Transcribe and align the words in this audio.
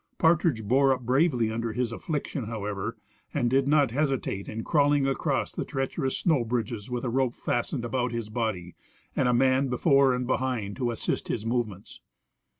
Partridge 0.17 0.63
bore 0.63 0.91
up 0.91 1.01
bravely 1.01 1.51
under 1.51 1.73
his 1.73 1.91
affliction, 1.91 2.45
however, 2.45 2.97
and 3.35 3.51
did 3.51 3.67
not 3.67 3.91
hesitate 3.91 4.49
in 4.49 4.63
crawling 4.63 5.05
across 5.05 5.53
the 5.53 5.63
treacherous 5.63 6.17
snow 6.17 6.43
bridges 6.43 6.89
with 6.89 7.05
a 7.05 7.09
rope 7.11 7.35
fastened 7.35 7.85
about 7.85 8.11
his 8.11 8.31
body 8.31 8.73
and 9.15 9.27
a 9.27 9.33
man 9.35 9.67
before 9.67 10.15
and 10.15 10.25
behind 10.25 10.75
to 10.77 10.89
assist 10.89 11.27
his 11.27 11.45
movements. 11.45 12.01